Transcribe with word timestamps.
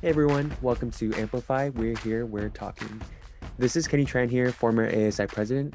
Hey 0.00 0.10
everyone, 0.10 0.56
welcome 0.62 0.92
to 0.92 1.12
Amplify. 1.14 1.70
We're 1.70 1.96
here, 1.96 2.24
we're 2.24 2.50
talking. 2.50 3.02
This 3.58 3.74
is 3.74 3.88
Kenny 3.88 4.04
Tran 4.04 4.30
here, 4.30 4.52
former 4.52 4.86
ASI 4.86 5.26
president. 5.26 5.74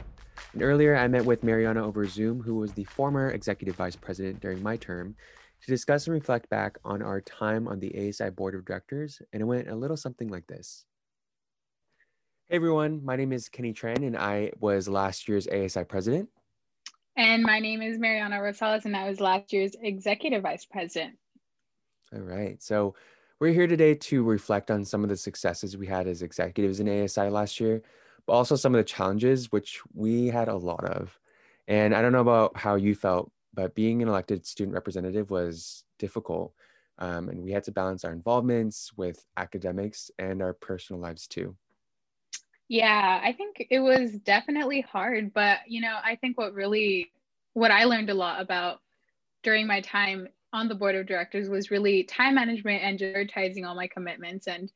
And 0.53 0.63
earlier 0.63 0.95
I 0.95 1.09
met 1.09 1.25
with 1.25 1.43
Mariana 1.43 1.85
over 1.85 2.05
Zoom, 2.05 2.41
who 2.41 2.55
was 2.55 2.71
the 2.71 2.85
former 2.85 3.31
executive 3.31 3.75
vice 3.75 3.97
president 3.97 4.39
during 4.39 4.63
my 4.63 4.77
term, 4.77 5.17
to 5.61 5.67
discuss 5.67 6.07
and 6.07 6.13
reflect 6.13 6.49
back 6.49 6.77
on 6.85 7.01
our 7.01 7.19
time 7.19 7.67
on 7.67 7.81
the 7.81 8.07
ASI 8.07 8.29
board 8.29 8.55
of 8.55 8.63
directors. 8.63 9.21
And 9.33 9.41
it 9.41 9.45
went 9.45 9.67
a 9.67 9.75
little 9.75 9.97
something 9.97 10.29
like 10.29 10.47
this. 10.47 10.85
Hey 12.47 12.55
everyone, 12.55 13.03
my 13.03 13.17
name 13.17 13.33
is 13.33 13.49
Kenny 13.49 13.73
Tran, 13.73 14.07
and 14.07 14.17
I 14.17 14.53
was 14.57 14.87
last 14.87 15.27
year's 15.27 15.49
ASI 15.49 15.83
president. 15.83 16.29
And 17.17 17.43
my 17.43 17.59
name 17.59 17.81
is 17.81 17.99
Mariana 17.99 18.37
Rosales, 18.37 18.85
and 18.85 18.95
I 18.95 19.09
was 19.09 19.19
last 19.19 19.51
year's 19.51 19.75
executive 19.81 20.43
vice 20.43 20.63
president. 20.63 21.17
All 22.13 22.21
right. 22.21 22.63
So 22.63 22.95
we're 23.39 23.53
here 23.53 23.67
today 23.67 23.95
to 23.95 24.23
reflect 24.23 24.71
on 24.71 24.85
some 24.85 25.03
of 25.03 25.09
the 25.09 25.17
successes 25.17 25.75
we 25.75 25.87
had 25.87 26.07
as 26.07 26.21
executives 26.21 26.79
in 26.79 26.87
ASI 26.87 27.29
last 27.29 27.59
year, 27.59 27.81
but 28.25 28.33
also 28.33 28.55
some 28.55 28.73
of 28.73 28.79
the 28.79 28.83
challenges, 28.83 29.51
which 29.51 29.81
we 29.93 30.27
had 30.27 30.47
a 30.47 30.55
lot 30.55 30.83
of. 30.85 31.19
And 31.67 31.95
I 31.95 32.01
don't 32.01 32.11
know 32.11 32.21
about 32.21 32.57
how 32.57 32.75
you 32.75 32.95
felt, 32.95 33.31
but 33.53 33.75
being 33.75 34.01
an 34.01 34.07
elected 34.07 34.45
student 34.45 34.73
representative 34.73 35.29
was 35.29 35.83
difficult. 35.99 36.53
Um, 36.99 37.29
and 37.29 37.41
we 37.43 37.51
had 37.51 37.63
to 37.65 37.71
balance 37.71 38.05
our 38.05 38.11
involvements 38.11 38.91
with 38.95 39.25
academics 39.37 40.11
and 40.19 40.41
our 40.41 40.53
personal 40.53 41.01
lives 41.01 41.27
too. 41.27 41.55
Yeah, 42.69 43.19
I 43.23 43.33
think 43.33 43.67
it 43.69 43.79
was 43.79 44.11
definitely 44.19 44.81
hard, 44.81 45.33
but 45.33 45.59
you 45.67 45.81
know, 45.81 45.97
I 46.03 46.15
think 46.15 46.37
what 46.37 46.53
really 46.53 47.11
what 47.53 47.71
I 47.71 47.83
learned 47.83 48.09
a 48.09 48.15
lot 48.15 48.41
about 48.41 48.79
during 49.43 49.67
my 49.67 49.81
time 49.81 50.27
on 50.53 50.67
the 50.67 50.75
board 50.75 50.95
of 50.95 51.07
directors 51.07 51.49
was 51.49 51.71
really 51.71 52.03
time 52.03 52.35
management 52.35 52.83
and 52.83 52.99
prioritizing 52.99 53.65
all 53.65 53.75
my 53.75 53.87
commitments. 53.87 54.47
And 54.47 54.71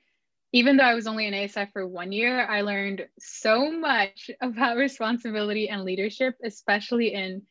even 0.51 0.75
though 0.77 0.83
I 0.83 0.95
was 0.95 1.07
only 1.07 1.27
in 1.27 1.33
ASI 1.33 1.67
for 1.71 1.87
one 1.87 2.11
year, 2.11 2.45
I 2.45 2.61
learned 2.61 3.07
so 3.19 3.71
much 3.71 4.31
about 4.41 4.77
responsibility 4.77 5.69
and 5.69 5.83
leadership, 5.83 6.35
especially 6.43 7.13
in 7.13 7.43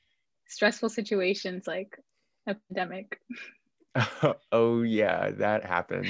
stressful 0.48 0.88
situations 0.88 1.66
like 1.66 1.98
a 2.46 2.56
pandemic. 2.68 3.20
oh, 4.52 4.82
yeah, 4.82 5.30
that 5.30 5.64
happened. 5.64 6.08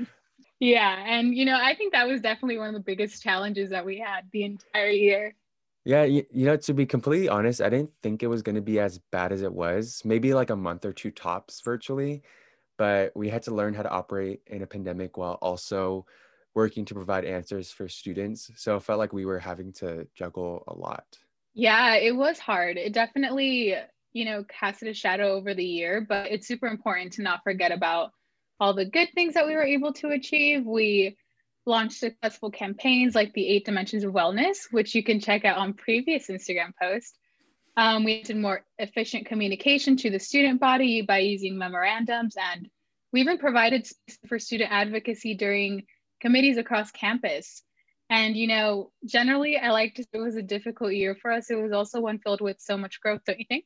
yeah. 0.60 1.04
And, 1.06 1.34
you 1.34 1.44
know, 1.44 1.58
I 1.60 1.74
think 1.74 1.92
that 1.92 2.06
was 2.06 2.20
definitely 2.20 2.58
one 2.58 2.68
of 2.68 2.74
the 2.74 2.80
biggest 2.80 3.22
challenges 3.22 3.70
that 3.70 3.84
we 3.84 3.98
had 3.98 4.28
the 4.32 4.44
entire 4.44 4.88
year. 4.88 5.34
Yeah, 5.86 6.02
you, 6.02 6.26
you 6.32 6.46
know, 6.46 6.56
to 6.56 6.74
be 6.74 6.84
completely 6.84 7.28
honest, 7.28 7.60
I 7.62 7.68
didn't 7.68 7.92
think 8.02 8.24
it 8.24 8.26
was 8.26 8.42
going 8.42 8.56
to 8.56 8.60
be 8.60 8.80
as 8.80 8.98
bad 9.12 9.30
as 9.30 9.42
it 9.42 9.52
was. 9.52 10.02
Maybe 10.04 10.34
like 10.34 10.50
a 10.50 10.56
month 10.56 10.84
or 10.84 10.92
two 10.92 11.12
tops 11.12 11.60
virtually, 11.64 12.22
but 12.76 13.12
we 13.14 13.28
had 13.28 13.44
to 13.44 13.54
learn 13.54 13.72
how 13.72 13.84
to 13.84 13.88
operate 13.88 14.40
in 14.48 14.62
a 14.62 14.66
pandemic 14.66 15.16
while 15.16 15.38
also 15.40 16.04
working 16.56 16.84
to 16.86 16.94
provide 16.94 17.24
answers 17.24 17.70
for 17.70 17.88
students. 17.88 18.50
So 18.56 18.74
it 18.74 18.82
felt 18.82 18.98
like 18.98 19.12
we 19.12 19.26
were 19.26 19.38
having 19.38 19.72
to 19.74 20.08
juggle 20.12 20.64
a 20.66 20.74
lot. 20.74 21.04
Yeah, 21.54 21.94
it 21.94 22.16
was 22.16 22.40
hard. 22.40 22.78
It 22.78 22.92
definitely, 22.92 23.76
you 24.12 24.24
know, 24.24 24.44
casted 24.48 24.88
a 24.88 24.94
shadow 24.94 25.34
over 25.34 25.54
the 25.54 25.64
year, 25.64 26.04
but 26.06 26.32
it's 26.32 26.48
super 26.48 26.66
important 26.66 27.12
to 27.12 27.22
not 27.22 27.44
forget 27.44 27.70
about 27.70 28.10
all 28.58 28.74
the 28.74 28.86
good 28.86 29.10
things 29.14 29.34
that 29.34 29.46
we 29.46 29.54
were 29.54 29.62
able 29.62 29.92
to 29.92 30.08
achieve. 30.08 30.66
We 30.66 31.16
launched 31.66 31.98
successful 31.98 32.50
campaigns 32.50 33.14
like 33.14 33.32
the 33.34 33.46
Eight 33.46 33.64
Dimensions 33.64 34.04
of 34.04 34.12
Wellness, 34.12 34.70
which 34.70 34.94
you 34.94 35.02
can 35.02 35.20
check 35.20 35.44
out 35.44 35.58
on 35.58 35.74
previous 35.74 36.28
Instagram 36.28 36.72
posts. 36.80 37.18
Um, 37.76 38.04
we 38.04 38.22
did 38.22 38.36
more 38.36 38.64
efficient 38.78 39.26
communication 39.26 39.96
to 39.98 40.10
the 40.10 40.18
student 40.18 40.60
body 40.60 41.02
by 41.02 41.18
using 41.18 41.58
memorandums, 41.58 42.34
and 42.54 42.70
we 43.12 43.20
even 43.20 43.38
provided 43.38 43.86
for 44.28 44.38
student 44.38 44.72
advocacy 44.72 45.34
during 45.34 45.84
committees 46.20 46.56
across 46.56 46.90
campus. 46.90 47.62
And 48.08 48.36
you 48.36 48.46
know, 48.46 48.92
generally, 49.04 49.58
I 49.58 49.70
like 49.70 49.96
to 49.96 50.06
it 50.12 50.18
was 50.18 50.36
a 50.36 50.42
difficult 50.42 50.94
year 50.94 51.16
for 51.20 51.30
us. 51.30 51.50
It 51.50 51.56
was 51.56 51.72
also 51.72 52.00
one 52.00 52.18
filled 52.18 52.40
with 52.40 52.60
so 52.60 52.78
much 52.78 53.00
growth, 53.00 53.20
don't 53.26 53.38
you 53.38 53.46
think? 53.48 53.64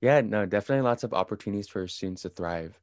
Yeah, 0.00 0.20
no, 0.20 0.44
definitely 0.44 0.82
lots 0.82 1.04
of 1.04 1.14
opportunities 1.14 1.68
for 1.68 1.86
students 1.88 2.22
to 2.22 2.28
thrive. 2.28 2.78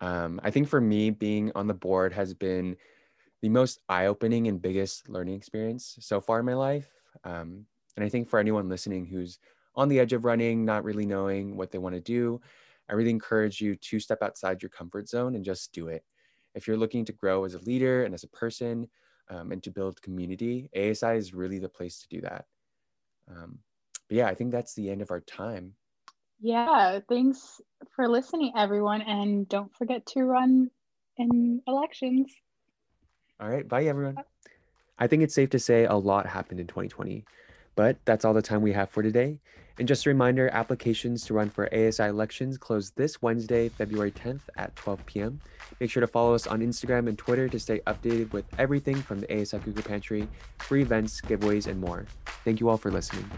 Um, 0.00 0.40
I 0.44 0.50
think 0.50 0.68
for 0.68 0.80
me, 0.80 1.10
being 1.10 1.52
on 1.54 1.66
the 1.66 1.74
board 1.74 2.12
has 2.12 2.34
been 2.34 2.76
the 3.42 3.48
most 3.48 3.80
eye-opening 3.88 4.48
and 4.48 4.60
biggest 4.60 5.08
learning 5.08 5.34
experience 5.34 5.96
so 6.00 6.20
far 6.20 6.40
in 6.40 6.46
my 6.46 6.54
life. 6.54 6.88
Um, 7.24 7.66
and 7.96 8.04
I 8.04 8.08
think 8.08 8.28
for 8.28 8.38
anyone 8.38 8.68
listening 8.68 9.06
who's 9.06 9.38
on 9.74 9.88
the 9.88 10.00
edge 10.00 10.12
of 10.12 10.24
running, 10.24 10.64
not 10.64 10.84
really 10.84 11.06
knowing 11.06 11.56
what 11.56 11.70
they 11.70 11.78
want 11.78 11.94
to 11.94 12.00
do, 12.00 12.40
I 12.88 12.94
really 12.94 13.10
encourage 13.10 13.60
you 13.60 13.76
to 13.76 14.00
step 14.00 14.22
outside 14.22 14.62
your 14.62 14.70
comfort 14.70 15.08
zone 15.08 15.34
and 15.34 15.44
just 15.44 15.72
do 15.72 15.88
it. 15.88 16.04
If 16.54 16.66
you're 16.66 16.76
looking 16.76 17.04
to 17.04 17.12
grow 17.12 17.44
as 17.44 17.54
a 17.54 17.60
leader 17.60 18.04
and 18.04 18.14
as 18.14 18.24
a 18.24 18.28
person 18.28 18.88
um, 19.28 19.52
and 19.52 19.62
to 19.62 19.70
build 19.70 20.02
community, 20.02 20.70
ASI 20.74 21.16
is 21.16 21.34
really 21.34 21.58
the 21.58 21.68
place 21.68 22.00
to 22.00 22.08
do 22.08 22.20
that. 22.22 22.46
Um, 23.30 23.58
but 24.08 24.16
yeah, 24.16 24.26
I 24.26 24.34
think 24.34 24.50
that's 24.50 24.74
the 24.74 24.90
end 24.90 25.02
of 25.02 25.10
our 25.10 25.20
time. 25.20 25.74
Yeah, 26.40 27.00
thanks 27.08 27.60
for 27.94 28.08
listening, 28.08 28.52
everyone. 28.56 29.02
And 29.02 29.48
don't 29.48 29.74
forget 29.74 30.06
to 30.06 30.22
run 30.22 30.70
in 31.16 31.62
elections. 31.66 32.32
All 33.40 33.48
right. 33.48 33.66
Bye, 33.66 33.84
everyone. 33.84 34.18
I 34.98 35.06
think 35.06 35.22
it's 35.22 35.34
safe 35.34 35.50
to 35.50 35.60
say 35.60 35.84
a 35.84 35.94
lot 35.94 36.26
happened 36.26 36.58
in 36.58 36.66
2020, 36.66 37.24
but 37.76 37.96
that's 38.04 38.24
all 38.24 38.34
the 38.34 38.42
time 38.42 38.62
we 38.62 38.72
have 38.72 38.90
for 38.90 39.02
today. 39.02 39.38
And 39.78 39.86
just 39.86 40.06
a 40.06 40.08
reminder 40.08 40.48
applications 40.52 41.24
to 41.26 41.34
run 41.34 41.50
for 41.50 41.72
ASI 41.72 42.02
elections 42.02 42.58
close 42.58 42.90
this 42.90 43.22
Wednesday, 43.22 43.68
February 43.68 44.10
10th 44.10 44.40
at 44.56 44.74
12 44.74 45.06
p.m. 45.06 45.40
Make 45.78 45.92
sure 45.92 46.00
to 46.00 46.08
follow 46.08 46.34
us 46.34 46.48
on 46.48 46.60
Instagram 46.62 47.06
and 47.08 47.16
Twitter 47.16 47.48
to 47.48 47.60
stay 47.60 47.78
updated 47.86 48.32
with 48.32 48.44
everything 48.58 48.96
from 48.96 49.20
the 49.20 49.40
ASI 49.40 49.60
Cougar 49.60 49.82
Pantry, 49.82 50.26
free 50.58 50.82
events, 50.82 51.20
giveaways, 51.20 51.68
and 51.68 51.80
more. 51.80 52.06
Thank 52.44 52.58
you 52.58 52.68
all 52.68 52.76
for 52.76 52.90
listening. 52.90 53.30